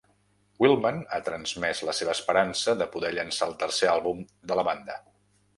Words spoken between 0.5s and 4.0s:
Willman ha transmès la seva esperança de poder llançar el tercer